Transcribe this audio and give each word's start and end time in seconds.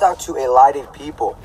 talked 0.00 0.22
to 0.22 0.34
a 0.36 0.48
lot 0.48 0.76
of 0.76 0.90
people, 0.94 1.36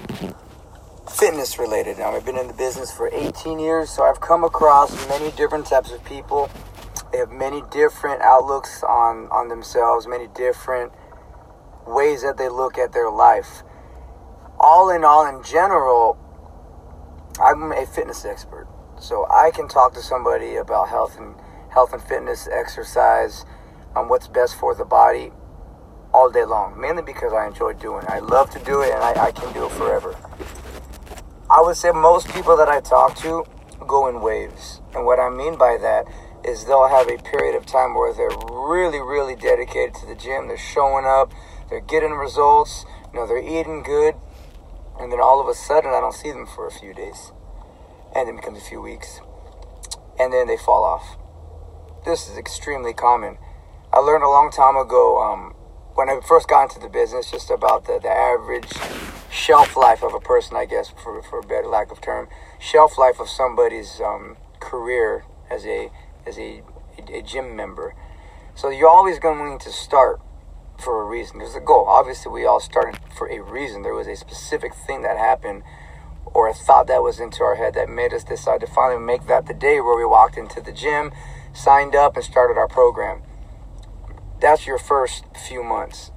fitness 1.12 1.60
related. 1.60 1.98
Now, 1.98 2.16
I've 2.16 2.26
been 2.26 2.38
in 2.38 2.48
the 2.48 2.54
business 2.54 2.90
for 2.90 3.10
18 3.14 3.60
years, 3.60 3.90
so 3.90 4.04
I've 4.04 4.22
come 4.22 4.46
across 4.46 5.10
many 5.10 5.30
different 5.32 5.66
types 5.66 5.92
of 5.92 6.02
people. 6.06 6.50
They 7.12 7.18
have 7.18 7.32
many 7.32 7.64
different 7.70 8.22
outlooks 8.22 8.82
on, 8.82 9.28
on 9.30 9.50
themselves, 9.50 10.08
many 10.08 10.28
different 10.28 10.94
ways 11.86 12.22
that 12.22 12.38
they 12.38 12.48
look 12.48 12.78
at 12.78 12.94
their 12.94 13.12
life. 13.12 13.62
All 14.58 14.90
in 14.90 15.04
all, 15.04 15.28
in 15.28 15.44
general, 15.44 16.18
I'm 17.44 17.74
a 17.74 17.86
fitness 17.86 18.24
expert. 18.24 18.70
So 19.02 19.28
I 19.30 19.52
can 19.52 19.68
talk 19.68 19.94
to 19.96 20.02
somebody 20.02 20.56
about 20.56 20.88
health 20.88 21.18
and 21.20 21.36
health 21.72 21.92
and 21.92 22.02
fitness, 22.02 22.48
exercise, 22.50 23.44
on 23.98 24.08
what's 24.08 24.30
best 24.30 24.56
for 24.56 24.74
the 24.74 24.86
body 24.86 25.34
all 26.16 26.30
day 26.32 26.46
long. 26.46 26.80
Mainly 26.80 27.04
because 27.04 27.34
I 27.34 27.46
enjoy 27.46 27.74
doing 27.74 28.04
it. 28.04 28.10
I 28.10 28.20
love 28.20 28.50
to 28.52 28.60
do 28.60 28.82
it 28.82 28.94
and 28.94 29.04
I, 29.04 29.28
I 29.28 29.32
can 29.32 29.52
do 29.54 29.66
it 29.66 29.72
forever. 29.74 30.16
I 31.52 31.62
would 31.62 31.76
say 31.76 31.92
most 31.92 32.30
people 32.30 32.56
that 32.56 32.70
I 32.70 32.80
talk 32.80 33.18
to 33.18 33.44
go 33.86 34.08
in 34.08 34.22
waves. 34.22 34.80
And 34.96 35.06
what 35.06 35.20
I 35.20 35.30
mean 35.30 35.58
by 35.58 35.78
that 35.78 36.06
is 36.46 36.66
they'll 36.66 36.88
have 36.88 37.10
a 37.10 37.18
period 37.18 37.56
of 37.56 37.66
time 37.66 37.94
where 37.96 38.14
they're 38.14 38.38
really, 38.50 39.00
really 39.00 39.36
dedicated 39.36 39.94
to 39.96 40.06
the 40.06 40.16
gym. 40.16 40.48
They're 40.48 40.58
showing 40.58 41.06
up, 41.06 41.34
they're 41.70 41.82
getting 41.82 42.12
results, 42.12 42.86
you 43.12 43.20
know, 43.20 43.28
they're 43.28 43.38
eating 43.38 43.84
good. 43.84 44.16
And 44.98 45.12
then 45.12 45.20
all 45.20 45.42
of 45.42 45.50
a 45.50 45.54
sudden, 45.54 45.92
I 45.92 46.00
don't 46.00 46.14
see 46.14 46.32
them 46.32 46.48
for 46.48 46.66
a 46.66 46.72
few 46.72 46.94
days. 46.94 47.34
And 48.16 48.30
then 48.30 48.38
becomes 48.38 48.60
a 48.60 48.66
few 48.66 48.82
weeks. 48.82 49.20
And 50.18 50.32
then 50.32 50.48
they 50.48 50.56
fall 50.56 50.86
off. 50.86 51.18
This 52.06 52.30
is 52.30 52.38
extremely 52.38 52.94
common. 52.94 53.38
I 53.92 54.00
learned 54.00 54.24
a 54.24 54.30
long 54.30 54.50
time 54.50 54.78
ago 54.78 55.20
um, 55.20 55.56
when 55.96 56.10
I 56.10 56.20
first 56.28 56.50
got 56.50 56.64
into 56.64 56.80
the 56.80 56.90
business 56.90 57.32
just 57.32 57.50
about 57.50 57.86
the, 57.86 58.00
the 58.02 58.10
average 58.10 58.68
shelf 59.32 59.78
life 59.78 60.04
of 60.04 60.14
a 60.14 60.20
person, 60.20 60.58
I 60.58 60.66
guess, 60.66 60.90
for, 60.90 61.24
for 61.24 61.40
a 61.40 61.42
better 61.42 61.68
lack 61.68 61.90
of 61.90 62.02
term, 62.02 62.28
shelf 62.60 62.98
life 62.98 63.20
of 63.20 63.30
somebody's 63.30 64.02
um, 64.02 64.36
career 64.60 65.24
as 65.50 65.66
a 65.66 65.90
as 66.28 66.38
a, 66.38 66.64
a, 67.00 67.20
a 67.20 67.22
gym 67.22 67.56
member. 67.56 67.96
So 68.56 68.70
you're 68.70 68.90
always 68.90 69.20
going 69.20 69.58
to 69.60 69.72
start 69.72 70.20
for 70.78 71.02
a 71.02 71.06
reason. 71.06 71.40
There's 71.40 71.56
a 71.56 71.62
goal. 71.62 71.86
Obviously, 71.88 72.32
we 72.32 72.46
all 72.46 72.60
started 72.60 73.00
for 73.18 73.30
a 73.30 73.40
reason. 73.40 73.82
There 73.82 73.94
was 73.94 74.08
a 74.08 74.16
specific 74.18 74.74
thing 74.76 75.02
that 75.04 75.18
happened 75.18 75.64
or 76.26 76.50
a 76.50 76.54
thought 76.54 76.88
that 76.88 77.02
was 77.02 77.22
into 77.22 77.44
our 77.44 77.56
head 77.56 77.74
that 77.76 77.88
made 77.88 78.14
us 78.14 78.26
decide 78.26 78.60
to 78.60 78.68
finally 78.68 79.00
make 79.00 79.28
that 79.28 79.46
the 79.46 79.54
day 79.54 79.80
where 79.80 79.96
we 79.96 80.04
walked 80.04 80.36
into 80.38 80.60
the 80.60 80.74
gym, 80.74 81.14
signed 81.54 81.96
up, 81.96 82.18
and 82.18 82.26
started 82.26 82.58
our 82.58 82.68
program 82.68 83.22
that's 84.46 84.68
your 84.68 84.78
first 84.78 85.24
few 85.48 85.64
months 85.64 86.12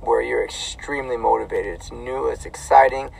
where 0.00 0.22
you're 0.22 0.44
extremely 0.44 1.16
motivated. 1.16 1.74
It's 1.74 1.90
new, 1.90 2.28
it's 2.28 2.46
exciting, 2.46 3.10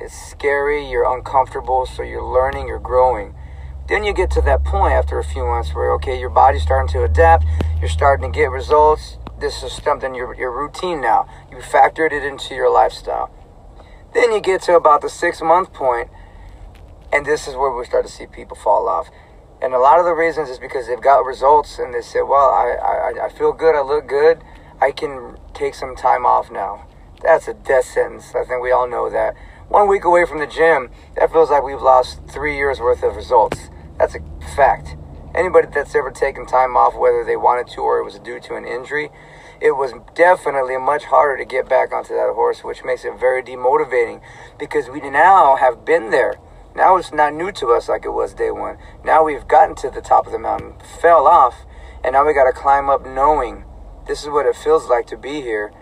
it's 0.00 0.12
scary, 0.12 0.84
you're 0.90 1.08
uncomfortable, 1.08 1.86
so 1.86 2.02
you're 2.02 2.24
learning, 2.24 2.66
you're 2.66 2.80
growing. 2.80 3.32
Then 3.88 4.02
you 4.02 4.12
get 4.12 4.28
to 4.32 4.40
that 4.40 4.64
point 4.64 4.92
after 4.92 5.20
a 5.20 5.24
few 5.24 5.44
months 5.44 5.72
where, 5.72 5.92
okay, 5.92 6.18
your 6.18 6.30
body's 6.30 6.62
starting 6.62 6.92
to 6.94 7.04
adapt, 7.04 7.44
you're 7.78 7.88
starting 7.88 8.32
to 8.32 8.36
get 8.36 8.50
results. 8.50 9.18
This 9.38 9.62
is 9.62 9.72
something 9.72 10.16
your, 10.16 10.34
your 10.34 10.50
routine 10.50 11.00
now. 11.00 11.28
You 11.48 11.58
factored 11.58 12.10
it 12.10 12.24
into 12.24 12.56
your 12.56 12.72
lifestyle. 12.72 13.30
Then 14.14 14.32
you 14.32 14.40
get 14.40 14.62
to 14.62 14.74
about 14.74 15.02
the 15.02 15.10
six 15.10 15.40
month 15.40 15.72
point, 15.72 16.10
and 17.12 17.24
this 17.24 17.46
is 17.46 17.54
where 17.54 17.70
we 17.70 17.84
start 17.84 18.04
to 18.06 18.10
see 18.10 18.26
people 18.26 18.56
fall 18.56 18.88
off. 18.88 19.10
And 19.62 19.74
a 19.74 19.78
lot 19.78 20.00
of 20.00 20.04
the 20.04 20.12
reasons 20.12 20.50
is 20.50 20.58
because 20.58 20.88
they've 20.88 21.00
got 21.00 21.24
results 21.24 21.78
and 21.78 21.94
they 21.94 22.00
say, 22.00 22.20
well, 22.20 22.50
I, 22.50 22.74
I, 22.82 23.26
I 23.26 23.28
feel 23.28 23.52
good, 23.52 23.76
I 23.76 23.80
look 23.82 24.08
good, 24.08 24.42
I 24.80 24.90
can 24.90 25.38
take 25.54 25.76
some 25.76 25.94
time 25.94 26.26
off 26.26 26.50
now. 26.50 26.88
That's 27.22 27.46
a 27.46 27.54
death 27.54 27.84
sentence. 27.84 28.34
I 28.34 28.44
think 28.44 28.60
we 28.60 28.72
all 28.72 28.88
know 28.88 29.08
that. 29.08 29.36
One 29.68 29.88
week 29.88 30.04
away 30.04 30.26
from 30.26 30.40
the 30.40 30.48
gym, 30.48 30.90
that 31.14 31.30
feels 31.30 31.48
like 31.48 31.62
we've 31.62 31.80
lost 31.80 32.20
three 32.28 32.56
years 32.56 32.80
worth 32.80 33.04
of 33.04 33.14
results. 33.14 33.70
That's 33.98 34.16
a 34.16 34.20
fact. 34.56 34.96
Anybody 35.32 35.68
that's 35.72 35.94
ever 35.94 36.10
taken 36.10 36.44
time 36.44 36.76
off, 36.76 36.96
whether 36.96 37.24
they 37.24 37.36
wanted 37.36 37.72
to 37.74 37.82
or 37.82 38.00
it 38.00 38.04
was 38.04 38.18
due 38.18 38.40
to 38.40 38.56
an 38.56 38.66
injury, 38.66 39.10
it 39.60 39.76
was 39.76 39.92
definitely 40.16 40.76
much 40.76 41.04
harder 41.04 41.38
to 41.38 41.48
get 41.48 41.68
back 41.68 41.92
onto 41.92 42.14
that 42.14 42.32
horse, 42.34 42.64
which 42.64 42.82
makes 42.84 43.04
it 43.04 43.16
very 43.18 43.44
demotivating 43.44 44.20
because 44.58 44.90
we 44.90 45.00
now 45.00 45.54
have 45.54 45.84
been 45.84 46.10
there. 46.10 46.34
Now 46.74 46.96
it's 46.96 47.12
not 47.12 47.34
new 47.34 47.52
to 47.52 47.68
us 47.68 47.88
like 47.88 48.04
it 48.04 48.10
was 48.10 48.34
day 48.34 48.50
one. 48.50 48.78
Now 49.04 49.24
we've 49.24 49.46
gotten 49.46 49.74
to 49.76 49.90
the 49.90 50.00
top 50.00 50.26
of 50.26 50.32
the 50.32 50.38
mountain, 50.38 50.74
fell 51.00 51.26
off, 51.26 51.54
and 52.02 52.14
now 52.14 52.26
we 52.26 52.32
got 52.32 52.44
to 52.44 52.52
climb 52.52 52.88
up 52.88 53.04
knowing 53.04 53.64
this 54.06 54.22
is 54.22 54.28
what 54.28 54.46
it 54.46 54.56
feels 54.56 54.88
like 54.88 55.06
to 55.08 55.16
be 55.16 55.40
here. 55.40 55.72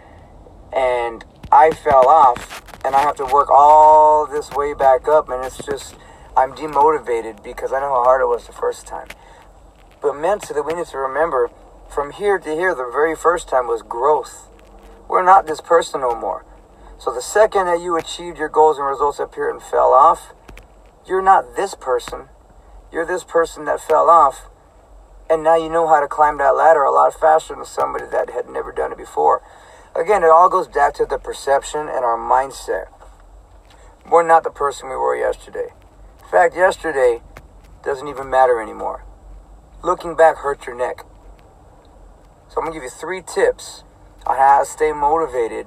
And 0.72 1.24
I 1.52 1.70
fell 1.70 2.08
off, 2.08 2.62
and 2.84 2.94
I 2.94 3.00
have 3.00 3.16
to 3.16 3.24
work 3.24 3.50
all 3.50 4.26
this 4.26 4.50
way 4.50 4.74
back 4.74 5.08
up, 5.08 5.28
and 5.28 5.44
it's 5.44 5.64
just, 5.64 5.96
I'm 6.36 6.52
demotivated 6.52 7.42
because 7.42 7.72
I 7.72 7.80
know 7.80 7.94
how 7.94 8.04
hard 8.04 8.20
it 8.20 8.26
was 8.26 8.46
the 8.46 8.52
first 8.52 8.86
time. 8.86 9.08
But 10.02 10.14
mentally, 10.14 10.60
we 10.60 10.74
need 10.74 10.86
to 10.86 10.98
remember 10.98 11.50
from 11.88 12.12
here 12.12 12.38
to 12.38 12.54
here, 12.54 12.74
the 12.74 12.88
very 12.90 13.16
first 13.16 13.48
time 13.48 13.66
was 13.66 13.82
growth. 13.82 14.48
We're 15.08 15.24
not 15.24 15.46
this 15.46 15.60
person 15.60 16.02
no 16.02 16.14
more. 16.14 16.44
So 16.98 17.12
the 17.12 17.20
second 17.20 17.66
that 17.66 17.80
you 17.80 17.96
achieved 17.96 18.38
your 18.38 18.48
goals 18.48 18.78
and 18.78 18.86
results 18.86 19.18
up 19.18 19.34
here 19.34 19.50
and 19.50 19.60
fell 19.60 19.92
off, 19.92 20.32
you're 21.06 21.22
not 21.22 21.56
this 21.56 21.74
person. 21.74 22.28
You're 22.92 23.06
this 23.06 23.24
person 23.24 23.64
that 23.64 23.80
fell 23.80 24.10
off. 24.10 24.48
And 25.28 25.44
now 25.44 25.56
you 25.56 25.68
know 25.68 25.86
how 25.86 26.00
to 26.00 26.08
climb 26.08 26.38
that 26.38 26.56
ladder 26.56 26.82
a 26.82 26.90
lot 26.90 27.14
faster 27.18 27.54
than 27.54 27.64
somebody 27.64 28.04
that 28.10 28.30
had 28.30 28.48
never 28.48 28.72
done 28.72 28.92
it 28.92 28.98
before. 28.98 29.42
Again, 29.94 30.22
it 30.22 30.30
all 30.30 30.48
goes 30.48 30.68
back 30.68 30.94
to 30.94 31.06
the 31.06 31.18
perception 31.18 31.80
and 31.82 32.04
our 32.04 32.18
mindset. 32.18 32.86
We're 34.10 34.26
not 34.26 34.44
the 34.44 34.50
person 34.50 34.88
we 34.88 34.96
were 34.96 35.16
yesterday. 35.16 35.68
In 36.22 36.28
fact, 36.30 36.56
yesterday 36.56 37.22
doesn't 37.84 38.08
even 38.08 38.28
matter 38.28 38.60
anymore. 38.60 39.04
Looking 39.82 40.16
back 40.16 40.38
hurts 40.38 40.66
your 40.66 40.76
neck. 40.76 41.04
So 42.48 42.58
I'm 42.58 42.64
gonna 42.64 42.74
give 42.74 42.82
you 42.82 42.90
three 42.90 43.22
tips 43.22 43.84
on 44.26 44.36
how 44.36 44.60
to 44.60 44.66
stay 44.66 44.92
motivated, 44.92 45.66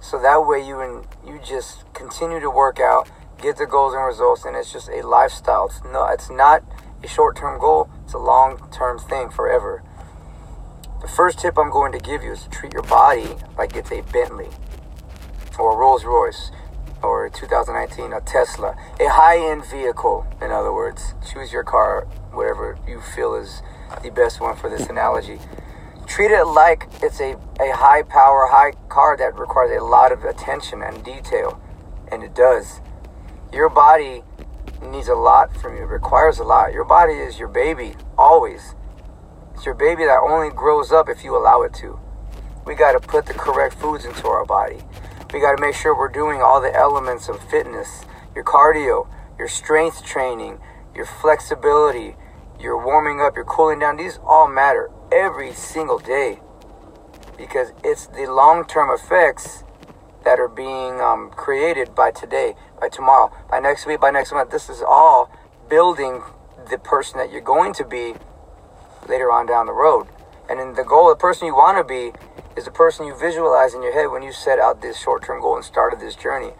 so 0.00 0.18
that 0.18 0.46
way 0.46 0.66
you 0.66 0.80
and 0.80 1.06
you 1.26 1.38
just 1.44 1.84
continue 1.92 2.40
to 2.40 2.50
work 2.50 2.80
out 2.80 3.08
get 3.40 3.56
the 3.56 3.66
goals 3.66 3.94
and 3.94 4.04
results, 4.04 4.44
and 4.44 4.56
it's 4.56 4.72
just 4.72 4.88
a 4.88 5.06
lifestyle. 5.06 5.66
It's 5.66 5.80
no, 5.84 6.06
it's 6.06 6.30
not 6.30 6.62
a 7.02 7.08
short-term 7.08 7.58
goal. 7.58 7.90
It's 8.04 8.14
a 8.14 8.18
long-term 8.18 8.98
thing 8.98 9.30
forever. 9.30 9.82
The 11.02 11.08
first 11.08 11.38
tip 11.38 11.58
I'm 11.58 11.70
going 11.70 11.92
to 11.92 11.98
give 11.98 12.22
you 12.22 12.32
is 12.32 12.44
to 12.44 12.50
treat 12.50 12.72
your 12.72 12.82
body 12.82 13.36
like 13.58 13.76
it's 13.76 13.92
a 13.92 14.00
Bentley 14.02 14.48
or 15.58 15.72
a 15.72 15.76
Rolls 15.76 16.04
Royce 16.04 16.50
or 17.02 17.26
a 17.26 17.30
2019 17.30 18.12
a 18.12 18.20
Tesla, 18.22 18.76
a 18.98 19.08
high-end 19.08 19.64
vehicle. 19.66 20.26
In 20.40 20.50
other 20.50 20.72
words, 20.72 21.14
choose 21.30 21.52
your 21.52 21.62
car, 21.62 22.06
whatever 22.32 22.78
you 22.88 23.00
feel 23.00 23.34
is 23.34 23.62
the 24.02 24.10
best 24.10 24.40
one 24.40 24.56
for 24.56 24.68
this 24.70 24.88
analogy. 24.88 25.38
Treat 26.06 26.30
it 26.30 26.44
like 26.44 26.88
it's 27.02 27.20
a, 27.20 27.36
a 27.60 27.76
high 27.76 28.02
power, 28.02 28.48
high 28.50 28.72
car 28.88 29.16
that 29.16 29.38
requires 29.38 29.70
a 29.80 29.84
lot 29.84 30.12
of 30.12 30.24
attention 30.24 30.82
and 30.82 31.04
detail. 31.04 31.60
And 32.10 32.22
it 32.22 32.34
does. 32.34 32.80
Your 33.56 33.70
body 33.70 34.22
needs 34.82 35.08
a 35.08 35.14
lot 35.14 35.56
from 35.56 35.78
you, 35.78 35.84
requires 35.84 36.38
a 36.38 36.44
lot. 36.44 36.74
Your 36.74 36.84
body 36.84 37.14
is 37.14 37.38
your 37.38 37.48
baby, 37.48 37.94
always. 38.18 38.74
It's 39.54 39.64
your 39.64 39.74
baby 39.74 40.04
that 40.04 40.20
only 40.20 40.54
grows 40.54 40.92
up 40.92 41.08
if 41.08 41.24
you 41.24 41.34
allow 41.34 41.62
it 41.62 41.72
to. 41.76 41.98
We 42.66 42.74
got 42.74 42.92
to 42.92 43.00
put 43.00 43.24
the 43.24 43.32
correct 43.32 43.76
foods 43.76 44.04
into 44.04 44.26
our 44.26 44.44
body. 44.44 44.80
We 45.32 45.40
got 45.40 45.56
to 45.56 45.62
make 45.62 45.74
sure 45.74 45.96
we're 45.96 46.12
doing 46.12 46.42
all 46.42 46.60
the 46.60 46.74
elements 46.76 47.30
of 47.30 47.40
fitness 47.48 48.04
your 48.34 48.44
cardio, 48.44 49.08
your 49.38 49.48
strength 49.48 50.04
training, 50.04 50.58
your 50.94 51.06
flexibility, 51.06 52.14
your 52.60 52.76
warming 52.84 53.22
up, 53.22 53.36
your 53.36 53.46
cooling 53.46 53.78
down. 53.78 53.96
These 53.96 54.18
all 54.22 54.48
matter 54.48 54.90
every 55.10 55.54
single 55.54 55.98
day 55.98 56.40
because 57.38 57.72
it's 57.82 58.06
the 58.08 58.26
long 58.30 58.66
term 58.66 58.90
effects 58.90 59.64
that 60.26 60.40
are 60.40 60.48
being 60.48 61.00
um, 61.00 61.30
created 61.30 61.94
by 61.94 62.10
today, 62.10 62.54
by 62.80 62.88
tomorrow, 62.88 63.32
by 63.48 63.60
next 63.60 63.86
week, 63.86 64.00
by 64.00 64.10
next 64.10 64.32
month. 64.32 64.50
This 64.50 64.68
is 64.68 64.82
all 64.82 65.30
building 65.70 66.20
the 66.68 66.78
person 66.78 67.16
that 67.18 67.30
you're 67.30 67.40
going 67.40 67.72
to 67.74 67.84
be 67.84 68.14
later 69.08 69.30
on 69.30 69.46
down 69.46 69.66
the 69.66 69.72
road. 69.72 70.08
And 70.50 70.58
then 70.58 70.74
the 70.74 70.82
goal, 70.82 71.08
the 71.10 71.14
person 71.14 71.46
you 71.46 71.54
want 71.54 71.78
to 71.78 71.84
be, 71.84 72.10
is 72.56 72.64
the 72.64 72.72
person 72.72 73.06
you 73.06 73.16
visualize 73.16 73.72
in 73.72 73.84
your 73.84 73.92
head 73.92 74.10
when 74.10 74.24
you 74.24 74.32
set 74.32 74.58
out 74.58 74.82
this 74.82 74.98
short 74.98 75.22
term 75.22 75.40
goal 75.40 75.54
and 75.54 75.64
started 75.64 76.00
this 76.00 76.16
journey. 76.16 76.50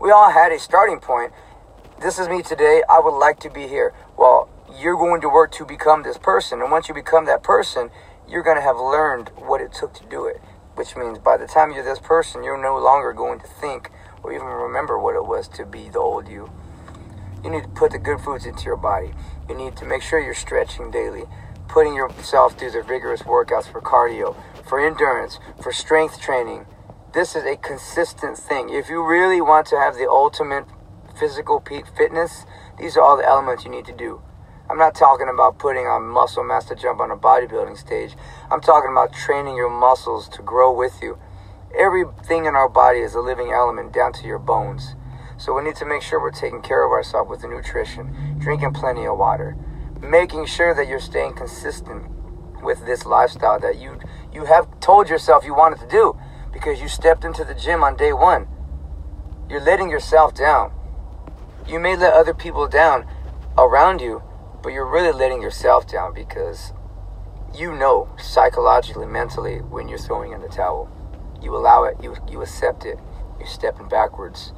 We 0.00 0.10
all 0.10 0.32
had 0.32 0.50
a 0.50 0.58
starting 0.58 0.98
point. 0.98 1.32
This 2.00 2.18
is 2.18 2.28
me 2.28 2.42
today. 2.42 2.82
I 2.90 2.98
would 2.98 3.16
like 3.16 3.38
to 3.40 3.50
be 3.50 3.68
here. 3.68 3.94
Well, 4.18 4.48
you're 4.80 4.96
going 4.96 5.20
to 5.20 5.28
work 5.28 5.52
to 5.52 5.64
become 5.64 6.02
this 6.02 6.18
person. 6.18 6.60
And 6.60 6.72
once 6.72 6.88
you 6.88 6.94
become 6.94 7.26
that 7.26 7.44
person, 7.44 7.90
you're 8.28 8.42
going 8.42 8.56
to 8.56 8.62
have 8.62 8.78
learned 8.78 9.28
what 9.36 9.60
it 9.60 9.72
took 9.72 9.94
to 9.94 10.04
do 10.06 10.26
it 10.26 10.42
which 10.74 10.96
means 10.96 11.18
by 11.18 11.36
the 11.36 11.46
time 11.46 11.72
you're 11.72 11.84
this 11.84 11.98
person, 11.98 12.42
you're 12.42 12.60
no 12.60 12.78
longer 12.78 13.12
going 13.12 13.40
to 13.40 13.46
think 13.46 13.90
or 14.22 14.32
even 14.32 14.46
remember 14.46 14.98
what 14.98 15.16
it 15.16 15.24
was 15.24 15.48
to 15.48 15.66
be 15.66 15.88
the 15.88 15.98
old 15.98 16.28
you. 16.28 16.50
You 17.44 17.50
need 17.50 17.64
to 17.64 17.68
put 17.68 17.90
the 17.90 17.98
good 17.98 18.20
foods 18.20 18.46
into 18.46 18.64
your 18.64 18.76
body. 18.76 19.12
You 19.48 19.56
need 19.56 19.76
to 19.76 19.84
make 19.84 20.02
sure 20.02 20.20
you're 20.20 20.34
stretching 20.34 20.90
daily, 20.90 21.24
putting 21.68 21.94
yourself 21.94 22.58
through 22.58 22.70
the 22.70 22.82
vigorous 22.82 23.22
workouts 23.22 23.70
for 23.70 23.80
cardio, 23.80 24.36
for 24.68 24.84
endurance, 24.84 25.38
for 25.60 25.72
strength 25.72 26.20
training. 26.20 26.66
this 27.12 27.36
is 27.36 27.44
a 27.44 27.56
consistent 27.56 28.38
thing. 28.38 28.70
If 28.70 28.88
you 28.88 29.04
really 29.06 29.40
want 29.40 29.66
to 29.66 29.78
have 29.78 29.96
the 29.96 30.08
ultimate 30.08 30.64
physical 31.18 31.60
peak 31.60 31.84
fitness, 31.96 32.46
these 32.78 32.96
are 32.96 33.02
all 33.02 33.16
the 33.16 33.26
elements 33.26 33.64
you 33.64 33.70
need 33.70 33.84
to 33.86 33.92
do. 33.92 34.22
I'm 34.72 34.78
not 34.78 34.94
talking 34.94 35.28
about 35.28 35.58
putting 35.58 35.84
on 35.84 36.04
muscle 36.04 36.42
mass 36.42 36.64
to 36.64 36.74
jump 36.74 36.98
on 36.98 37.10
a 37.10 37.16
bodybuilding 37.16 37.76
stage. 37.76 38.16
I'm 38.50 38.62
talking 38.62 38.90
about 38.90 39.12
training 39.12 39.54
your 39.54 39.68
muscles 39.68 40.30
to 40.30 40.40
grow 40.40 40.72
with 40.72 41.02
you. 41.02 41.18
Everything 41.78 42.46
in 42.46 42.54
our 42.54 42.70
body 42.70 43.00
is 43.00 43.14
a 43.14 43.20
living 43.20 43.50
element 43.52 43.92
down 43.92 44.14
to 44.14 44.26
your 44.26 44.38
bones. 44.38 44.96
So 45.36 45.52
we 45.52 45.62
need 45.62 45.76
to 45.76 45.84
make 45.84 46.00
sure 46.00 46.18
we're 46.18 46.30
taking 46.30 46.62
care 46.62 46.86
of 46.86 46.90
ourselves 46.90 47.28
with 47.28 47.42
the 47.42 47.48
nutrition, 47.48 48.38
drinking 48.38 48.72
plenty 48.72 49.04
of 49.04 49.18
water, 49.18 49.58
making 50.00 50.46
sure 50.46 50.74
that 50.74 50.88
you're 50.88 51.00
staying 51.00 51.34
consistent 51.34 52.10
with 52.62 52.86
this 52.86 53.04
lifestyle 53.04 53.60
that 53.60 53.76
you 53.76 54.00
you 54.32 54.46
have 54.46 54.80
told 54.80 55.10
yourself 55.10 55.44
you 55.44 55.54
wanted 55.54 55.80
to 55.80 55.86
do 55.86 56.18
because 56.50 56.80
you 56.80 56.88
stepped 56.88 57.26
into 57.26 57.44
the 57.44 57.54
gym 57.54 57.84
on 57.84 57.94
day 57.94 58.14
1. 58.14 58.48
You're 59.50 59.60
letting 59.60 59.90
yourself 59.90 60.34
down. 60.34 60.72
You 61.68 61.78
may 61.78 61.94
let 61.94 62.14
other 62.14 62.32
people 62.32 62.66
down 62.66 63.06
around 63.58 64.00
you, 64.00 64.22
but 64.62 64.72
you're 64.72 64.88
really 64.88 65.12
letting 65.12 65.42
yourself 65.42 65.86
down 65.86 66.14
because 66.14 66.72
you 67.54 67.74
know 67.74 68.08
psychologically, 68.18 69.06
mentally 69.06 69.58
when 69.58 69.88
you're 69.88 69.98
throwing 69.98 70.32
in 70.32 70.40
the 70.40 70.48
towel. 70.48 70.88
You 71.42 71.56
allow 71.56 71.84
it, 71.84 71.96
you 72.02 72.16
you 72.30 72.40
accept 72.42 72.84
it, 72.84 72.98
you're 73.38 73.48
stepping 73.48 73.88
backwards. 73.88 74.52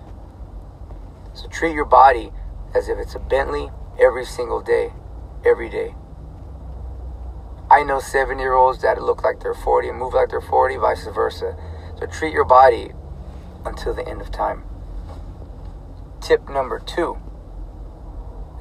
So 1.32 1.48
treat 1.48 1.74
your 1.74 1.86
body 1.86 2.30
as 2.74 2.88
if 2.88 2.98
it's 2.98 3.14
a 3.14 3.18
Bentley 3.18 3.70
every 3.98 4.24
single 4.24 4.60
day, 4.60 4.92
every 5.44 5.68
day. 5.68 5.94
I 7.70 7.82
know 7.82 7.98
seven 7.98 8.38
year 8.38 8.52
olds 8.52 8.82
that 8.82 9.02
look 9.02 9.24
like 9.24 9.40
they're 9.40 9.54
40 9.54 9.88
and 9.88 9.98
move 9.98 10.14
like 10.14 10.28
they're 10.28 10.40
40, 10.40 10.76
vice 10.76 11.06
versa. 11.06 11.56
So 11.98 12.06
treat 12.06 12.32
your 12.32 12.44
body 12.44 12.90
until 13.64 13.94
the 13.94 14.06
end 14.06 14.20
of 14.20 14.30
time. 14.30 14.64
Tip 16.20 16.48
number 16.48 16.78
two 16.78 17.18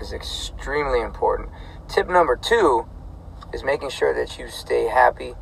is 0.07 0.13
extremely 0.13 1.01
important. 1.01 1.49
Tip 1.87 2.09
number 2.09 2.35
two 2.35 2.85
is 3.53 3.63
making 3.63 3.89
sure 3.89 4.13
that 4.13 4.37
you 4.37 4.47
stay 4.47 4.87
happy 4.87 5.33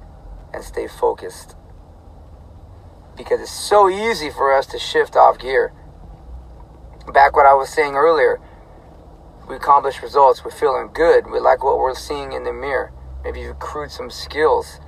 and 0.53 0.63
stay 0.63 0.87
focused. 0.87 1.55
Because 3.17 3.41
it's 3.41 3.51
so 3.51 3.89
easy 3.89 4.29
for 4.29 4.55
us 4.55 4.65
to 4.67 4.79
shift 4.79 5.15
off 5.15 5.39
gear. 5.39 5.73
Back 7.11 7.35
what 7.35 7.45
I 7.45 7.53
was 7.53 7.69
saying 7.69 7.95
earlier, 7.95 8.39
we 9.47 9.55
accomplish 9.55 10.01
results, 10.01 10.45
we're 10.45 10.51
feeling 10.51 10.89
good, 10.93 11.29
we 11.29 11.39
like 11.39 11.63
what 11.63 11.77
we're 11.77 11.95
seeing 11.95 12.31
in 12.31 12.43
the 12.43 12.53
mirror 12.53 12.93
maybe 13.23 13.41
you've 13.41 13.55
accrued 13.55 13.91
some 13.91 14.09
skills. 14.09 14.79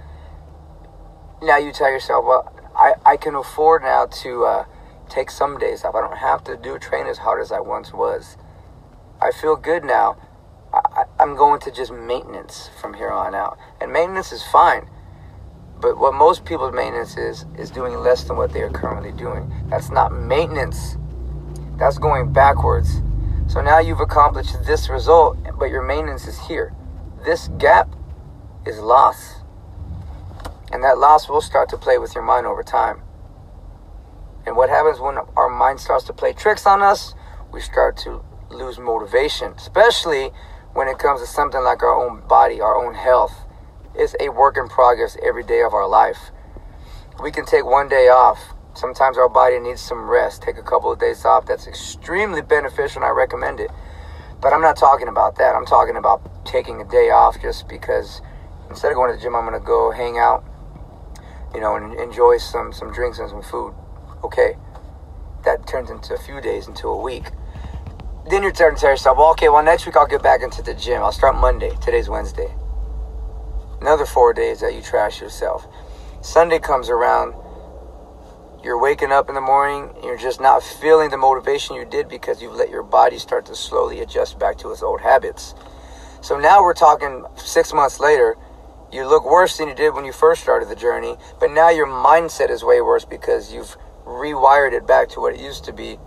Now 1.41 1.57
you 1.57 1.71
tell 1.71 1.89
yourself, 1.89 2.25
well, 2.25 2.53
I, 2.75 2.93
I 3.05 3.17
can 3.17 3.35
afford 3.35 3.83
now 3.83 4.05
to 4.05 4.45
uh, 4.45 4.65
take 5.09 5.29
some 5.29 5.57
days 5.57 5.83
off. 5.83 5.95
I 5.95 6.01
don't 6.01 6.17
have 6.17 6.43
to 6.45 6.57
do 6.57 6.79
train 6.79 7.05
as 7.07 7.19
hard 7.19 7.41
as 7.41 7.51
I 7.51 7.59
once 7.59 7.93
was. 7.93 8.37
I 9.23 9.31
feel 9.31 9.55
good 9.55 9.85
now. 9.85 10.17
I, 10.73 11.05
I'm 11.17 11.37
going 11.37 11.61
to 11.61 11.71
just 11.71 11.93
maintenance 11.93 12.69
from 12.81 12.93
here 12.93 13.09
on 13.09 13.33
out. 13.33 13.57
And 13.79 13.93
maintenance 13.93 14.33
is 14.33 14.43
fine. 14.43 14.89
But 15.79 15.97
what 15.97 16.13
most 16.13 16.43
people's 16.43 16.73
maintenance 16.73 17.15
is, 17.15 17.45
is 17.57 17.71
doing 17.71 17.95
less 17.95 18.25
than 18.25 18.35
what 18.35 18.51
they 18.51 18.61
are 18.61 18.69
currently 18.69 19.13
doing. 19.13 19.49
That's 19.69 19.89
not 19.91 20.11
maintenance. 20.11 20.97
That's 21.77 21.97
going 21.97 22.33
backwards. 22.33 23.01
So 23.47 23.61
now 23.61 23.79
you've 23.79 24.01
accomplished 24.01 24.65
this 24.65 24.89
result, 24.89 25.37
but 25.57 25.69
your 25.69 25.83
maintenance 25.83 26.27
is 26.27 26.39
here. 26.47 26.73
This 27.23 27.47
gap 27.57 27.95
is 28.65 28.79
loss. 28.79 29.41
And 30.73 30.83
that 30.83 30.97
loss 30.97 31.29
will 31.29 31.41
start 31.41 31.69
to 31.69 31.77
play 31.77 31.97
with 31.97 32.13
your 32.13 32.23
mind 32.25 32.45
over 32.45 32.63
time. 32.63 33.01
And 34.45 34.57
what 34.57 34.69
happens 34.69 34.99
when 34.99 35.17
our 35.37 35.49
mind 35.49 35.79
starts 35.79 36.03
to 36.05 36.13
play 36.13 36.33
tricks 36.33 36.65
on 36.65 36.81
us? 36.81 37.13
We 37.53 37.61
start 37.61 37.95
to 37.97 38.23
lose 38.53 38.79
motivation, 38.79 39.53
especially 39.57 40.31
when 40.73 40.87
it 40.87 40.97
comes 40.97 41.21
to 41.21 41.27
something 41.27 41.61
like 41.61 41.83
our 41.83 41.95
own 41.95 42.27
body, 42.27 42.61
our 42.61 42.75
own 42.75 42.93
health. 42.93 43.33
It's 43.95 44.15
a 44.19 44.29
work 44.29 44.57
in 44.57 44.67
progress 44.67 45.17
every 45.23 45.43
day 45.43 45.61
of 45.61 45.73
our 45.73 45.87
life. 45.87 46.31
We 47.21 47.31
can 47.31 47.45
take 47.45 47.65
one 47.65 47.87
day 47.89 48.07
off. 48.09 48.39
Sometimes 48.73 49.17
our 49.17 49.29
body 49.29 49.59
needs 49.59 49.81
some 49.81 50.09
rest. 50.09 50.41
Take 50.41 50.57
a 50.57 50.63
couple 50.63 50.91
of 50.91 50.99
days 50.99 51.25
off. 51.25 51.45
That's 51.45 51.67
extremely 51.67 52.41
beneficial 52.41 53.03
and 53.03 53.05
I 53.05 53.09
recommend 53.09 53.59
it. 53.59 53.69
But 54.41 54.51
I'm 54.51 54.61
not 54.61 54.77
talking 54.77 55.07
about 55.07 55.37
that. 55.37 55.55
I'm 55.55 55.65
talking 55.65 55.95
about 55.95 56.45
taking 56.45 56.81
a 56.81 56.85
day 56.85 57.11
off 57.11 57.39
just 57.41 57.67
because 57.69 58.21
instead 58.69 58.91
of 58.91 58.95
going 58.95 59.11
to 59.11 59.15
the 59.15 59.21
gym, 59.21 59.35
I'm 59.35 59.45
going 59.45 59.59
to 59.59 59.65
go 59.65 59.91
hang 59.91 60.17
out, 60.17 60.43
you 61.53 61.61
know, 61.61 61.75
and 61.75 61.93
enjoy 61.99 62.37
some, 62.37 62.73
some 62.73 62.91
drinks 62.91 63.19
and 63.19 63.29
some 63.29 63.43
food. 63.43 63.75
Okay. 64.23 64.57
That 65.45 65.67
turns 65.67 65.91
into 65.91 66.15
a 66.15 66.17
few 66.17 66.41
days, 66.41 66.67
into 66.67 66.87
a 66.87 66.99
week. 66.99 67.25
Then 68.29 68.41
you're 68.41 68.53
starting 68.53 68.79
to 68.79 68.85
yourself, 68.87 69.17
well, 69.17 69.31
okay, 69.31 69.49
well, 69.49 69.63
next 69.63 69.85
week 69.85 69.97
I'll 69.97 70.07
get 70.07 70.23
back 70.23 70.41
into 70.41 70.61
the 70.61 70.73
gym. 70.73 71.01
I'll 71.01 71.11
start 71.11 71.35
Monday. 71.35 71.71
Today's 71.81 72.07
Wednesday. 72.07 72.53
Another 73.81 74.05
four 74.05 74.33
days 74.33 74.61
that 74.61 74.73
you 74.73 74.81
trash 74.81 75.19
yourself. 75.19 75.67
Sunday 76.21 76.59
comes 76.59 76.89
around. 76.89 77.33
You're 78.63 78.79
waking 78.79 79.11
up 79.11 79.27
in 79.27 79.35
the 79.35 79.41
morning 79.41 79.93
you're 80.01 80.17
just 80.17 80.39
not 80.39 80.63
feeling 80.63 81.09
the 81.09 81.17
motivation 81.17 81.75
you 81.75 81.83
did 81.83 82.07
because 82.07 82.41
you've 82.41 82.55
let 82.55 82.69
your 82.69 82.83
body 82.83 83.17
start 83.17 83.45
to 83.47 83.55
slowly 83.55 83.99
adjust 83.99 84.39
back 84.39 84.57
to 84.59 84.71
its 84.71 84.81
old 84.81 85.01
habits. 85.01 85.53
So 86.21 86.39
now 86.39 86.63
we're 86.63 86.73
talking 86.73 87.25
six 87.35 87.73
months 87.73 87.99
later 87.99 88.37
you 88.93 89.07
look 89.07 89.25
worse 89.25 89.57
than 89.57 89.67
you 89.67 89.75
did 89.75 89.95
when 89.95 90.05
you 90.05 90.13
first 90.13 90.43
started 90.43 90.69
the 90.69 90.75
journey, 90.75 91.17
but 91.39 91.49
now 91.49 91.69
your 91.69 91.87
mindset 91.87 92.51
is 92.51 92.63
way 92.63 92.79
worse 92.79 93.03
because 93.03 93.51
you've 93.51 93.75
rewired 94.05 94.71
it 94.71 94.85
back 94.85 95.09
to 95.09 95.19
what 95.19 95.33
it 95.33 95.41
used 95.41 95.65
to 95.65 95.73
be. 95.73 95.97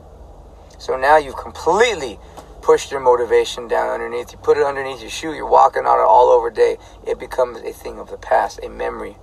So 0.79 0.97
now 0.97 1.17
you've 1.17 1.37
completely 1.37 2.19
pushed 2.63 2.91
your 2.91 3.01
motivation 3.01 3.69
down 3.69 3.89
underneath. 3.89 4.33
You 4.33 4.39
put 4.39 4.59
it 4.59 4.65
underneath 4.65 5.01
your 5.01 5.11
shoe, 5.11 5.33
you're 5.33 5.49
walking 5.49 5.87
on 5.87 5.99
it 5.99 6.03
all 6.03 6.29
over 6.29 6.51
day. 6.51 6.79
It 7.07 7.19
becomes 7.19 7.59
a 7.59 7.73
thing 7.73 7.99
of 7.99 8.11
the 8.11 8.17
past, 8.17 8.61
a 8.63 8.69
memory. 8.69 9.17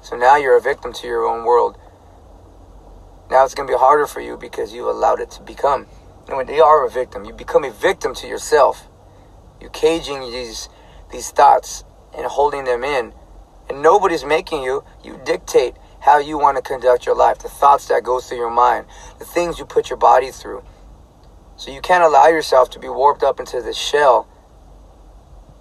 So 0.00 0.16
now 0.16 0.36
you're 0.36 0.56
a 0.56 0.60
victim 0.60 0.92
to 0.94 1.06
your 1.06 1.26
own 1.26 1.44
world. 1.44 1.78
Now 3.30 3.44
it's 3.44 3.54
going 3.54 3.68
to 3.68 3.72
be 3.72 3.78
harder 3.78 4.06
for 4.06 4.20
you 4.20 4.36
because 4.36 4.72
you 4.72 4.90
allowed 4.90 5.20
it 5.20 5.30
to 5.32 5.42
become. 5.42 5.86
And 6.28 6.36
when 6.36 6.48
you 6.48 6.62
are 6.62 6.84
a 6.86 6.90
victim, 6.90 7.24
you 7.24 7.32
become 7.32 7.64
a 7.64 7.70
victim 7.70 8.14
to 8.16 8.26
yourself. 8.26 8.88
You're 9.60 9.70
caging 9.70 10.20
these 10.20 10.68
these 11.12 11.30
thoughts 11.30 11.84
and 12.16 12.26
holding 12.26 12.64
them 12.64 12.82
in. 12.84 13.12
And 13.68 13.82
nobody's 13.82 14.24
making 14.24 14.62
you. 14.62 14.82
You 15.04 15.20
dictate 15.24 15.74
how 16.00 16.18
you 16.18 16.36
want 16.36 16.56
to 16.56 16.62
conduct 16.62 17.06
your 17.06 17.14
life, 17.14 17.38
the 17.38 17.48
thoughts 17.48 17.86
that 17.88 18.02
go 18.02 18.18
through 18.18 18.38
your 18.38 18.50
mind, 18.50 18.86
the 19.18 19.24
things 19.24 19.58
you 19.58 19.64
put 19.64 19.88
your 19.88 19.98
body 19.98 20.30
through. 20.30 20.64
So 21.62 21.70
you 21.70 21.80
can't 21.80 22.02
allow 22.02 22.26
yourself 22.26 22.70
to 22.70 22.80
be 22.80 22.88
warped 22.88 23.22
up 23.22 23.38
into 23.38 23.62
this 23.62 23.76
shell 23.76 24.26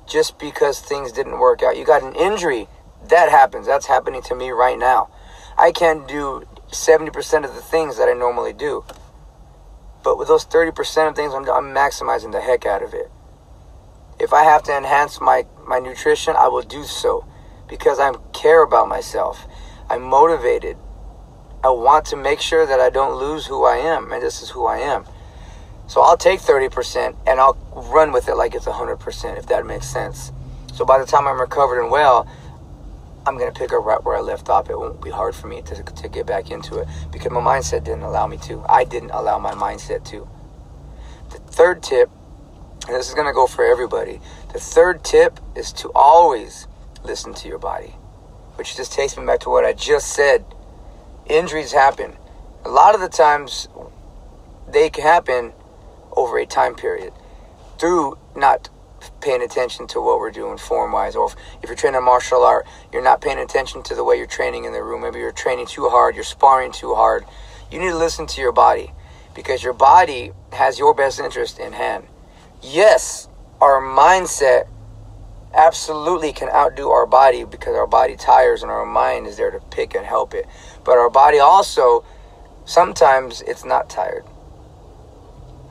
just 0.10 0.40
because 0.40 0.80
things 0.80 1.12
didn't 1.12 1.38
work 1.38 1.62
out. 1.62 1.78
You 1.78 1.86
got 1.86 2.02
an 2.02 2.16
injury. 2.16 2.68
That 3.10 3.30
happens. 3.30 3.68
That's 3.68 3.86
happening 3.86 4.24
to 4.24 4.34
me 4.34 4.50
right 4.50 4.80
now. 4.80 5.12
I 5.60 5.72
can't 5.72 6.08
do 6.08 6.42
70% 6.72 7.46
of 7.46 7.54
the 7.54 7.62
things 7.62 8.00
that 8.00 8.10
I 8.10 8.14
normally 8.14 8.52
do. 8.52 8.84
But 10.04 10.18
with 10.18 10.28
those 10.28 10.44
30% 10.44 11.10
of 11.10 11.16
things, 11.16 11.36
I'm, 11.36 11.48
I'm 11.48 11.72
maximizing 11.72 12.32
the 12.32 12.42
heck 12.42 12.66
out 12.66 12.82
of 12.82 12.96
it. 12.96 13.12
If 14.20 14.34
I 14.34 14.44
have 14.44 14.64
to 14.64 14.76
enhance 14.76 15.22
my, 15.22 15.46
my 15.68 15.78
nutrition, 15.78 16.36
I 16.36 16.48
will 16.48 16.64
do 16.64 16.84
so 16.84 17.28
because 17.70 18.00
I 18.00 18.12
care 18.34 18.64
about 18.64 18.90
myself. 18.90 19.46
I'm 19.88 20.02
motivated. 20.02 20.78
I 21.64 21.70
want 21.70 22.06
to 22.06 22.16
make 22.16 22.42
sure 22.42 22.66
that 22.66 22.80
I 22.80 22.90
don't 22.90 23.20
lose 23.20 23.46
who 23.46 23.66
I 23.66 23.76
am, 23.76 24.12
and 24.12 24.24
this 24.24 24.42
is 24.42 24.50
who 24.50 24.66
I 24.66 24.80
am. 24.80 25.06
So 25.92 26.00
I'll 26.00 26.16
take 26.16 26.40
30% 26.40 27.18
and 27.28 27.38
I'll 27.38 27.58
run 27.94 28.14
with 28.14 28.30
it 28.30 28.36
like 28.36 28.56
it's 28.56 28.64
100%, 28.64 29.38
if 29.38 29.48
that 29.48 29.66
makes 29.66 29.88
sense. 29.88 30.32
So 30.74 30.86
by 30.86 30.98
the 30.98 31.06
time 31.06 31.28
I'm 31.28 31.38
recovered 31.38 31.82
and 31.82 31.92
well, 31.92 32.26
I'm 33.26 33.38
going 33.38 33.54
to 33.54 33.60
pick 33.60 33.74
up 33.74 33.84
right 33.84 34.02
where 34.02 34.16
I 34.16 34.22
left 34.22 34.48
off. 34.48 34.70
It 34.70 34.80
won't 34.80 35.02
be 35.02 35.10
hard 35.10 35.36
for 35.36 35.48
me 35.48 35.62
to, 35.64 35.84
to 35.84 36.08
get 36.08 36.26
back 36.26 36.50
into 36.50 36.78
it 36.78 36.88
because 37.12 37.30
my 37.30 37.42
mindset 37.42 37.84
didn't 37.84 38.04
allow 38.04 38.26
me 38.26 38.38
to. 38.38 38.64
I 38.70 38.86
didn't 38.86 39.10
allow 39.10 39.38
my 39.38 39.52
mindset 39.52 40.06
to. 40.12 40.30
The 41.32 41.40
third 41.40 41.84
tip 41.84 42.10
and 42.88 42.96
this 42.96 43.10
is 43.10 43.14
going 43.14 43.28
to 43.28 43.34
go 43.34 43.46
for 43.46 43.66
everybody. 43.66 44.22
The 44.54 44.62
third 44.62 45.04
tip 45.04 45.42
is 45.58 45.74
to 45.74 45.92
always 45.94 46.68
listen 47.04 47.34
to 47.34 47.50
your 47.50 47.60
body, 47.60 47.96
which 48.56 48.78
just 48.78 48.94
takes 48.94 49.18
me 49.18 49.26
back 49.26 49.42
to 49.42 49.50
what 49.50 49.66
I 49.66 49.74
just 49.74 50.14
said. 50.14 50.46
Injuries 51.26 51.74
happen. 51.74 52.16
A 52.64 52.70
lot 52.70 52.96
of 52.96 53.02
the 53.02 53.10
times, 53.10 53.68
they 54.70 54.90
can 54.90 55.04
happen 55.04 55.52
over 56.16 56.38
a 56.38 56.46
time 56.46 56.76
period 56.76 57.14
through 57.80 58.18
not 58.36 58.70
paying 59.20 59.42
attention 59.42 59.88
to 59.88 60.00
what 60.00 60.20
we're 60.20 60.32
doing 60.32 60.58
form 60.58 60.92
wise, 60.92 61.16
or 61.16 61.28
if, 61.28 61.36
if 61.64 61.70
you're 61.70 61.76
training 61.76 61.98
a 61.98 62.02
martial 62.02 62.44
art, 62.44 62.68
you're 62.94 63.04
not 63.04 63.22
paying 63.22 63.40
attention 63.40 63.82
to 63.84 63.96
the 63.96 64.04
way 64.04 64.16
you're 64.18 64.28
training 64.28 64.66
in 64.66 64.74
the 64.74 64.84
room. 64.84 65.02
Maybe 65.02 65.20
you're 65.20 65.32
training 65.32 65.66
too 65.66 65.90
hard, 65.90 66.16
you're 66.16 66.24
sparring 66.24 66.72
too 66.72 66.94
hard. 66.94 67.26
You 67.72 67.80
need 67.80 67.90
to 67.90 67.98
listen 67.98 68.28
to 68.28 68.42
your 68.42 68.52
body 68.52 68.92
because 69.34 69.64
your 69.64 69.74
body 69.74 70.32
has 70.52 70.78
your 70.78 70.94
best 70.94 71.20
interest 71.20 71.58
in 71.58 71.74
hand 71.74 72.06
yes, 72.62 73.28
our 73.60 73.82
mindset 73.82 74.68
absolutely 75.54 76.32
can 76.32 76.50
outdo 76.50 76.90
our 76.90 77.06
body 77.06 77.44
because 77.44 77.76
our 77.76 77.88
body 77.88 78.16
tires 78.16 78.64
and 78.64 78.72
our 78.72 78.86
mind 78.86 79.28
is 79.28 79.38
there 79.38 79.52
to 79.52 79.60
pick 79.72 79.96
and 79.96 80.06
help 80.06 80.34
it. 80.34 80.48
But 80.84 80.98
our 80.98 81.10
body 81.10 81.40
also, 81.40 82.06
sometimes 82.66 83.42
it's 83.42 83.66
not 83.66 83.90
tired. 83.90 84.26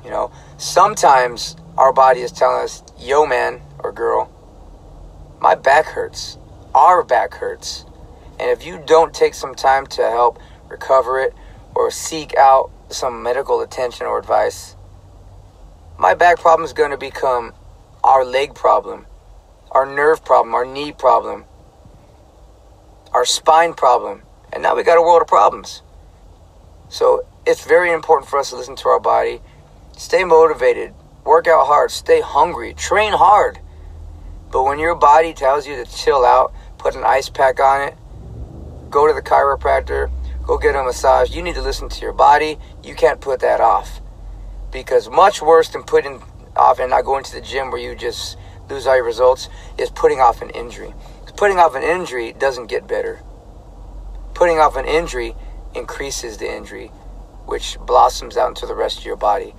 You 0.04 0.10
know, 0.10 0.32
sometimes 0.56 1.56
our 1.76 1.92
body 1.92 2.20
is 2.20 2.32
telling 2.32 2.64
us, 2.64 2.82
yo, 2.98 3.26
man 3.26 3.60
or 3.78 3.92
girl, 3.92 4.30
my 5.40 5.54
back 5.54 5.86
hurts. 5.86 6.38
Our 6.74 7.02
back 7.02 7.34
hurts. 7.34 7.84
And 8.38 8.50
if 8.50 8.64
you 8.64 8.82
don't 8.86 9.12
take 9.12 9.34
some 9.34 9.54
time 9.54 9.86
to 9.88 10.02
help 10.02 10.38
recover 10.68 11.20
it 11.20 11.34
or 11.74 11.90
seek 11.90 12.36
out 12.36 12.70
some 12.88 13.22
medical 13.22 13.60
attention 13.60 14.06
or 14.06 14.18
advice, 14.18 14.76
my 15.98 16.14
back 16.14 16.38
problem 16.38 16.64
is 16.64 16.72
going 16.72 16.90
to 16.90 16.96
become 16.96 17.52
our 18.02 18.24
leg 18.24 18.54
problem, 18.54 19.06
our 19.70 19.84
nerve 19.84 20.24
problem, 20.24 20.54
our 20.54 20.64
knee 20.64 20.92
problem, 20.92 21.44
our 23.12 23.24
spine 23.24 23.74
problem. 23.74 24.22
And 24.52 24.62
now 24.62 24.74
we 24.74 24.82
got 24.82 24.96
a 24.96 25.02
world 25.02 25.22
of 25.22 25.28
problems. 25.28 25.82
So 26.88 27.26
it's 27.46 27.64
very 27.66 27.92
important 27.92 28.30
for 28.30 28.38
us 28.38 28.50
to 28.50 28.56
listen 28.56 28.76
to 28.76 28.88
our 28.88 29.00
body, 29.00 29.40
stay 29.96 30.24
motivated, 30.24 30.94
work 31.24 31.46
out 31.46 31.66
hard, 31.66 31.90
stay 31.90 32.20
hungry, 32.20 32.74
train 32.74 33.12
hard. 33.12 33.58
But 34.50 34.64
when 34.64 34.78
your 34.78 34.94
body 34.94 35.32
tells 35.32 35.66
you 35.66 35.76
to 35.76 35.84
chill 35.90 36.24
out, 36.24 36.52
put 36.78 36.96
an 36.96 37.04
ice 37.04 37.28
pack 37.28 37.60
on 37.60 37.88
it, 37.88 37.96
go 38.90 39.06
to 39.06 39.14
the 39.14 39.22
chiropractor, 39.22 40.10
go 40.44 40.58
get 40.58 40.74
a 40.74 40.82
massage, 40.82 41.34
you 41.34 41.42
need 41.42 41.54
to 41.54 41.62
listen 41.62 41.88
to 41.88 42.00
your 42.00 42.12
body. 42.12 42.58
You 42.82 42.94
can't 42.94 43.20
put 43.20 43.40
that 43.40 43.60
off. 43.60 44.00
Because 44.72 45.08
much 45.08 45.40
worse 45.40 45.68
than 45.68 45.82
putting 45.82 46.22
off 46.56 46.78
and 46.78 46.90
not 46.90 47.04
going 47.04 47.24
to 47.24 47.32
the 47.32 47.40
gym 47.40 47.70
where 47.70 47.80
you 47.80 47.94
just 47.94 48.36
lose 48.68 48.86
all 48.86 48.96
your 48.96 49.04
results 49.04 49.48
is 49.78 49.90
putting 49.90 50.20
off 50.20 50.42
an 50.42 50.50
injury. 50.50 50.94
Putting 51.36 51.58
off 51.58 51.74
an 51.74 51.82
injury 51.82 52.32
doesn't 52.32 52.66
get 52.66 52.86
better. 52.86 53.22
Putting 54.34 54.58
off 54.58 54.76
an 54.76 54.84
injury 54.84 55.34
increases 55.74 56.36
the 56.36 56.52
injury, 56.52 56.88
which 57.46 57.78
blossoms 57.80 58.36
out 58.36 58.48
into 58.48 58.66
the 58.66 58.74
rest 58.74 58.98
of 58.98 59.04
your 59.04 59.16
body. 59.16 59.54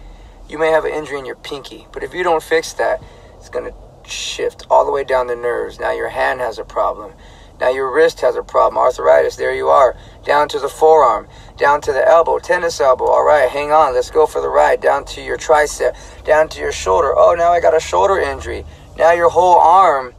You 0.51 0.57
may 0.57 0.67
have 0.71 0.83
an 0.83 0.91
injury 0.91 1.17
in 1.17 1.25
your 1.25 1.37
pinky, 1.37 1.87
but 1.93 2.03
if 2.03 2.13
you 2.13 2.23
don't 2.23 2.43
fix 2.43 2.73
that, 2.73 3.01
it's 3.37 3.47
going 3.47 3.71
to 3.71 4.09
shift 4.09 4.67
all 4.69 4.83
the 4.83 4.91
way 4.91 5.05
down 5.05 5.27
the 5.27 5.35
nerves. 5.35 5.79
Now 5.79 5.93
your 5.93 6.09
hand 6.09 6.41
has 6.41 6.59
a 6.59 6.65
problem. 6.65 7.13
Now 7.61 7.69
your 7.69 7.89
wrist 7.89 8.19
has 8.19 8.35
a 8.35 8.43
problem. 8.43 8.77
Arthritis, 8.77 9.37
there 9.37 9.55
you 9.55 9.69
are. 9.69 9.95
Down 10.25 10.49
to 10.49 10.59
the 10.59 10.67
forearm, 10.67 11.29
down 11.55 11.79
to 11.81 11.93
the 11.93 12.05
elbow, 12.05 12.37
tennis 12.37 12.81
elbow. 12.81 13.05
All 13.05 13.23
right, 13.23 13.49
hang 13.49 13.71
on. 13.71 13.93
Let's 13.93 14.11
go 14.11 14.25
for 14.25 14.41
the 14.41 14.49
ride. 14.49 14.81
Down 14.81 15.05
to 15.05 15.21
your 15.21 15.37
tricep, 15.37 15.95
down 16.25 16.49
to 16.49 16.59
your 16.59 16.73
shoulder. 16.73 17.13
Oh, 17.15 17.33
now 17.33 17.53
I 17.53 17.61
got 17.61 17.73
a 17.73 17.79
shoulder 17.79 18.19
injury. 18.19 18.65
Now 18.97 19.13
your 19.13 19.29
whole 19.29 19.57
arm 19.57 20.13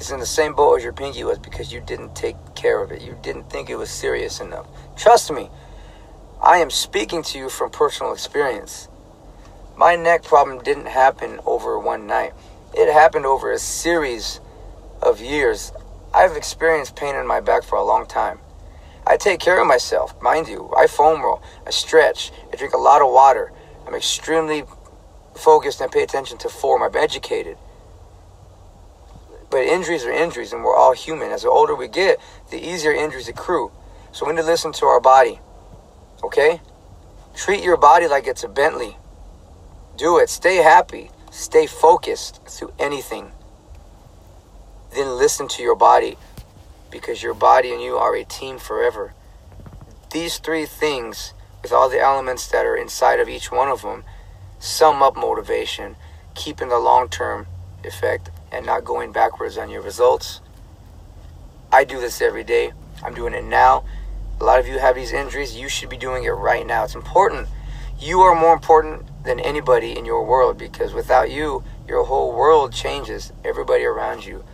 is 0.00 0.10
in 0.10 0.18
the 0.18 0.26
same 0.26 0.52
boat 0.52 0.78
as 0.78 0.82
your 0.82 0.92
pinky 0.92 1.22
was 1.22 1.38
because 1.38 1.72
you 1.72 1.80
didn't 1.80 2.16
take 2.16 2.34
care 2.56 2.82
of 2.82 2.90
it. 2.90 3.02
You 3.02 3.16
didn't 3.22 3.48
think 3.50 3.70
it 3.70 3.76
was 3.76 3.88
serious 3.88 4.40
enough. 4.40 4.66
Trust 4.96 5.30
me, 5.30 5.48
I 6.46 6.58
am 6.58 6.70
speaking 6.70 7.24
to 7.24 7.38
you 7.38 7.48
from 7.48 7.70
personal 7.70 8.12
experience. 8.12 8.86
My 9.76 9.96
neck 9.96 10.22
problem 10.22 10.62
didn't 10.62 10.86
happen 10.86 11.40
over 11.44 11.76
one 11.76 12.06
night. 12.06 12.34
It 12.72 12.92
happened 12.92 13.26
over 13.26 13.50
a 13.50 13.58
series 13.58 14.38
of 15.02 15.20
years. 15.20 15.72
I've 16.14 16.36
experienced 16.36 16.94
pain 16.94 17.16
in 17.16 17.26
my 17.26 17.40
back 17.40 17.64
for 17.64 17.74
a 17.74 17.84
long 17.84 18.06
time. 18.06 18.38
I 19.04 19.16
take 19.16 19.40
care 19.40 19.60
of 19.60 19.66
myself, 19.66 20.14
mind 20.22 20.46
you. 20.46 20.72
I 20.78 20.86
foam 20.86 21.20
roll, 21.20 21.42
I 21.66 21.70
stretch, 21.70 22.30
I 22.52 22.54
drink 22.54 22.74
a 22.74 22.78
lot 22.78 23.02
of 23.02 23.12
water. 23.12 23.50
I'm 23.84 23.96
extremely 23.96 24.62
focused 25.34 25.80
and 25.80 25.90
pay 25.90 26.04
attention 26.04 26.38
to 26.38 26.48
form. 26.48 26.80
I'm 26.80 26.94
educated. 26.94 27.58
But 29.50 29.64
injuries 29.64 30.04
are 30.04 30.12
injuries, 30.12 30.52
and 30.52 30.62
we're 30.62 30.76
all 30.76 30.92
human. 30.92 31.32
As 31.32 31.42
the 31.42 31.50
older 31.50 31.74
we 31.74 31.88
get, 31.88 32.20
the 32.52 32.64
easier 32.64 32.92
injuries 32.92 33.26
accrue. 33.26 33.72
So 34.12 34.24
we 34.24 34.32
need 34.32 34.42
to 34.42 34.46
listen 34.46 34.70
to 34.74 34.86
our 34.86 35.00
body. 35.00 35.40
Okay? 36.22 36.60
Treat 37.34 37.62
your 37.62 37.76
body 37.76 38.08
like 38.08 38.26
it's 38.26 38.44
a 38.44 38.48
Bentley. 38.48 38.96
Do 39.96 40.18
it. 40.18 40.30
Stay 40.30 40.56
happy. 40.56 41.10
Stay 41.30 41.66
focused 41.66 42.40
through 42.46 42.72
anything. 42.78 43.32
Then 44.94 45.18
listen 45.18 45.48
to 45.48 45.62
your 45.62 45.76
body 45.76 46.16
because 46.90 47.22
your 47.22 47.34
body 47.34 47.72
and 47.72 47.82
you 47.82 47.96
are 47.96 48.16
a 48.16 48.24
team 48.24 48.58
forever. 48.58 49.12
These 50.12 50.38
three 50.38 50.64
things, 50.64 51.34
with 51.62 51.72
all 51.72 51.90
the 51.90 52.00
elements 52.00 52.48
that 52.48 52.64
are 52.64 52.76
inside 52.76 53.20
of 53.20 53.28
each 53.28 53.52
one 53.52 53.68
of 53.68 53.82
them, 53.82 54.04
sum 54.58 55.02
up 55.02 55.16
motivation, 55.16 55.96
keeping 56.34 56.68
the 56.68 56.78
long 56.78 57.08
term 57.08 57.46
effect 57.84 58.30
and 58.50 58.64
not 58.64 58.84
going 58.84 59.12
backwards 59.12 59.58
on 59.58 59.68
your 59.68 59.82
results. 59.82 60.40
I 61.70 61.84
do 61.84 62.00
this 62.00 62.22
every 62.22 62.44
day. 62.44 62.72
I'm 63.02 63.14
doing 63.14 63.34
it 63.34 63.44
now. 63.44 63.84
A 64.38 64.44
lot 64.44 64.60
of 64.60 64.66
you 64.66 64.78
have 64.78 64.94
these 64.94 65.12
injuries. 65.12 65.56
You 65.56 65.68
should 65.68 65.88
be 65.88 65.96
doing 65.96 66.24
it 66.24 66.30
right 66.30 66.66
now. 66.66 66.84
It's 66.84 66.94
important. 66.94 67.48
You 67.98 68.20
are 68.20 68.38
more 68.38 68.52
important 68.52 69.06
than 69.24 69.40
anybody 69.40 69.96
in 69.96 70.04
your 70.04 70.24
world 70.24 70.58
because 70.58 70.92
without 70.92 71.30
you, 71.30 71.64
your 71.88 72.04
whole 72.04 72.32
world 72.32 72.72
changes, 72.72 73.32
everybody 73.44 73.84
around 73.84 74.24
you. 74.26 74.44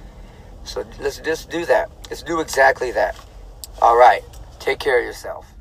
So 0.65 0.85
let's 1.01 1.19
just 1.19 1.51
do 1.51 1.67
that. 1.67 1.91
Let's 2.09 2.23
do 2.23 2.41
exactly 2.41 2.93
that. 2.93 3.17
All 3.81 3.97
right. 3.97 4.23
Take 4.61 4.79
care 4.79 5.01
of 5.01 5.05
yourself. 5.05 5.52